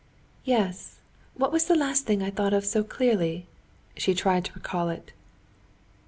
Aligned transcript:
"Yes; 0.45 0.95
what 1.35 1.51
was 1.51 1.65
the 1.65 1.75
last 1.75 2.07
thing 2.07 2.23
I 2.23 2.31
thought 2.31 2.53
of 2.53 2.65
so 2.65 2.83
clearly?" 2.83 3.45
she 3.95 4.15
tried 4.15 4.45
to 4.45 4.53
recall 4.53 4.89
it. 4.89 5.11